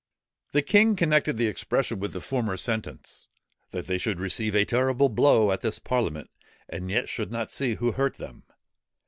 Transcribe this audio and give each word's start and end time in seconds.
The 0.53 0.63
king 0.63 0.95
connected 0.95 1.37
the 1.37 1.45
expression 1.45 1.99
with 1.99 2.11
the 2.13 2.21
former 2.21 2.57
sentence, 2.57 3.27
_"That 3.69 3.85
they 3.85 3.99
should 3.99 4.19
receive 4.19 4.55
a 4.55 4.65
terrible 4.65 5.09
blow 5.09 5.51
at 5.51 5.61
this 5.61 5.77
parliament, 5.77 6.31
and 6.67 6.89
yet 6.89 7.07
should 7.07 7.31
not 7.31 7.51
see 7.51 7.75
who 7.75 7.91
hurt 7.91 8.15
them." 8.15 8.41